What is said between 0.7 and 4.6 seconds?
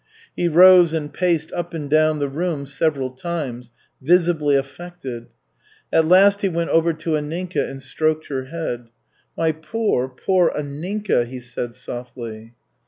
and paced up and down the room several times, visibly